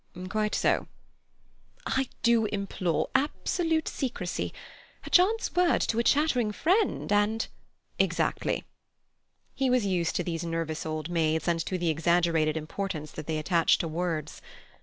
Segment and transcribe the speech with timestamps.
[0.29, 0.87] "Quite so."
[1.85, 4.51] "I do implore absolute secrecy.
[5.05, 7.47] A chance word to a chattering friend, and—"
[7.99, 8.63] "Exactly."
[9.53, 13.37] He was used to these nervous old maids and to the exaggerated importance that they
[13.37, 14.41] attach to words.